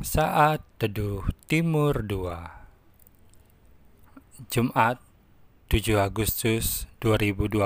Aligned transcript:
Saat 0.00 0.64
Teduh 0.80 1.28
Timur 1.44 2.00
2 2.00 4.48
Jumat 4.48 4.96
7 5.68 6.00
Agustus 6.00 6.88
2020 7.04 7.60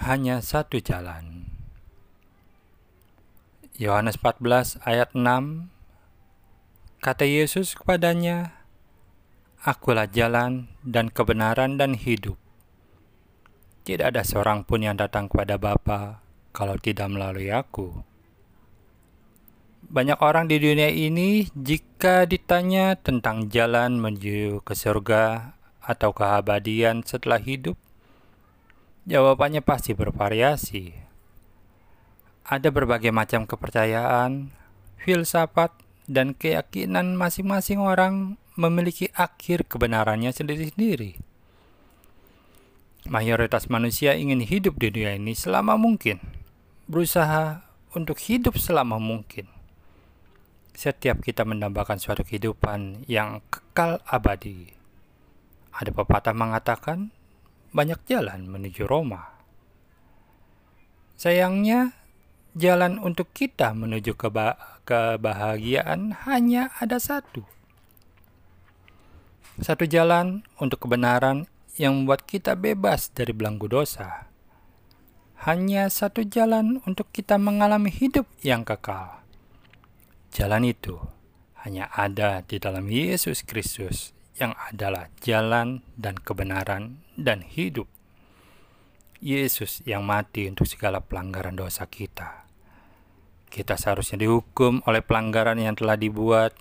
Hanya 0.00 0.40
satu 0.40 0.80
jalan. 0.80 1.52
Yohanes 3.76 4.16
14 4.16 4.80
ayat 4.88 5.12
6 5.12 5.68
Kata 7.04 7.28
Yesus 7.28 7.76
kepadanya 7.76 8.56
Akulah 9.60 10.08
jalan 10.08 10.72
dan 10.80 11.12
kebenaran 11.12 11.76
dan 11.76 11.92
hidup. 11.92 12.40
Tidak 13.84 14.16
ada 14.16 14.24
seorang 14.24 14.64
pun 14.64 14.80
yang 14.80 14.96
datang 14.96 15.28
kepada 15.28 15.60
Bapa 15.60 16.24
kalau 16.56 16.80
tidak 16.80 17.12
melalui 17.12 17.52
aku 17.52 18.15
banyak 19.86 20.18
orang 20.18 20.50
di 20.50 20.58
dunia 20.58 20.90
ini, 20.90 21.46
jika 21.54 22.26
ditanya 22.26 22.98
tentang 22.98 23.46
jalan 23.46 24.02
menuju 24.02 24.66
ke 24.66 24.74
surga 24.74 25.54
atau 25.78 26.10
keabadian 26.10 27.06
setelah 27.06 27.38
hidup, 27.38 27.78
jawabannya 29.06 29.62
pasti 29.62 29.94
bervariasi. 29.94 30.90
Ada 32.46 32.70
berbagai 32.74 33.14
macam 33.14 33.46
kepercayaan, 33.46 34.50
filsafat, 34.98 35.74
dan 36.06 36.34
keyakinan 36.34 37.18
masing-masing 37.18 37.82
orang 37.82 38.38
memiliki 38.54 39.10
akhir 39.14 39.66
kebenarannya 39.66 40.30
sendiri-sendiri. 40.30 41.18
Mayoritas 43.06 43.70
manusia 43.70 44.18
ingin 44.18 44.42
hidup 44.42 44.82
di 44.82 44.90
dunia 44.90 45.14
ini 45.14 45.34
selama 45.34 45.78
mungkin, 45.78 46.18
berusaha 46.90 47.62
untuk 47.94 48.18
hidup 48.18 48.58
selama 48.58 48.98
mungkin 48.98 49.55
setiap 50.76 51.24
kita 51.24 51.48
mendambakan 51.48 51.96
suatu 51.96 52.20
kehidupan 52.20 53.08
yang 53.08 53.40
kekal 53.48 54.04
abadi. 54.04 54.76
Ada 55.72 55.88
pepatah 55.88 56.36
mengatakan, 56.36 57.08
banyak 57.72 57.96
jalan 58.04 58.44
menuju 58.44 58.84
Roma. 58.84 59.40
Sayangnya, 61.16 61.96
jalan 62.52 63.00
untuk 63.00 63.32
kita 63.32 63.72
menuju 63.72 64.20
keba 64.20 64.56
kebahagiaan 64.84 66.28
hanya 66.28 66.70
ada 66.76 67.00
satu. 67.00 67.42
Satu 69.56 69.88
jalan 69.88 70.44
untuk 70.60 70.84
kebenaran 70.84 71.48
yang 71.80 72.04
membuat 72.04 72.28
kita 72.28 72.52
bebas 72.52 73.08
dari 73.16 73.32
belenggu 73.32 73.64
dosa. 73.64 74.28
Hanya 75.48 75.88
satu 75.88 76.20
jalan 76.24 76.84
untuk 76.84 77.08
kita 77.12 77.40
mengalami 77.40 77.88
hidup 77.88 78.28
yang 78.44 78.64
kekal 78.64 79.25
Jalan 80.36 80.68
itu 80.68 81.00
hanya 81.64 81.88
ada 81.96 82.44
di 82.44 82.60
dalam 82.60 82.92
Yesus 82.92 83.40
Kristus 83.40 84.12
yang 84.36 84.52
adalah 84.68 85.08
jalan 85.24 85.80
dan 85.96 86.20
kebenaran 86.20 87.00
dan 87.16 87.40
hidup. 87.40 87.88
Yesus 89.24 89.80
yang 89.88 90.04
mati 90.04 90.44
untuk 90.44 90.68
segala 90.68 91.00
pelanggaran 91.00 91.56
dosa 91.56 91.88
kita. 91.88 92.44
Kita 93.48 93.80
seharusnya 93.80 94.28
dihukum 94.28 94.84
oleh 94.84 95.00
pelanggaran 95.00 95.56
yang 95.56 95.72
telah 95.72 95.96
dibuat 95.96 96.52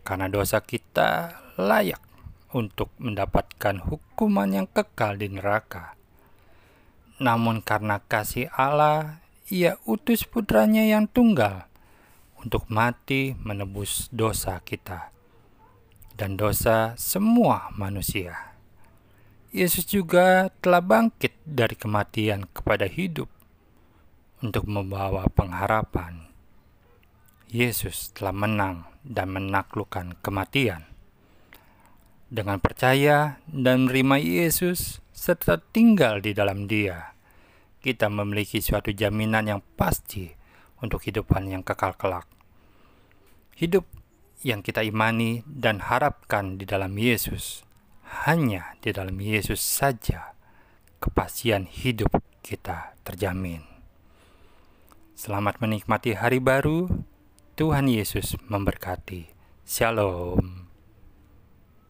karena 0.00 0.32
dosa 0.32 0.64
kita 0.64 1.36
layak 1.60 2.00
untuk 2.56 2.96
mendapatkan 2.96 3.76
hukuman 3.92 4.48
yang 4.48 4.64
kekal 4.72 5.20
di 5.20 5.28
neraka. 5.28 6.00
Namun 7.20 7.60
karena 7.60 8.00
kasih 8.00 8.48
Allah, 8.56 9.20
ia 9.52 9.76
utus 9.84 10.24
putranya 10.24 10.80
yang 10.80 11.04
tunggal 11.04 11.68
untuk 12.46 12.70
mati 12.70 13.34
menebus 13.42 14.06
dosa 14.14 14.62
kita 14.62 15.10
dan 16.14 16.38
dosa 16.38 16.94
semua 16.94 17.74
manusia. 17.74 18.54
Yesus 19.50 19.82
juga 19.90 20.54
telah 20.62 20.78
bangkit 20.78 21.34
dari 21.42 21.74
kematian 21.74 22.46
kepada 22.54 22.86
hidup 22.86 23.26
untuk 24.46 24.70
membawa 24.70 25.26
pengharapan. 25.26 26.30
Yesus 27.50 28.14
telah 28.14 28.30
menang 28.30 28.86
dan 29.02 29.34
menaklukkan 29.34 30.14
kematian. 30.22 30.86
Dengan 32.30 32.62
percaya 32.62 33.42
dan 33.50 33.90
menerima 33.90 34.22
Yesus 34.22 35.02
serta 35.10 35.58
tinggal 35.58 36.22
di 36.22 36.30
dalam 36.30 36.70
Dia, 36.70 37.10
kita 37.82 38.06
memiliki 38.06 38.62
suatu 38.62 38.94
jaminan 38.94 39.50
yang 39.50 39.62
pasti 39.74 40.30
untuk 40.78 41.02
kehidupan 41.02 41.50
yang 41.50 41.62
kekal 41.66 41.94
kelak. 41.98 42.35
Hidup 43.56 43.88
yang 44.44 44.60
kita 44.60 44.84
imani 44.84 45.40
dan 45.48 45.80
harapkan 45.80 46.60
di 46.60 46.68
dalam 46.68 46.92
Yesus, 46.92 47.64
hanya 48.28 48.76
di 48.84 48.92
dalam 48.92 49.16
Yesus 49.16 49.64
saja 49.64 50.36
kepastian 51.00 51.64
hidup 51.64 52.20
kita 52.44 52.92
terjamin. 53.00 53.64
Selamat 55.16 55.56
menikmati 55.64 56.12
hari 56.12 56.36
baru. 56.36 57.00
Tuhan 57.56 57.88
Yesus 57.88 58.36
memberkati. 58.44 59.32
Shalom. 59.64 60.65